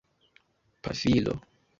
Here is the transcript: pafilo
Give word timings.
pafilo 0.83 1.37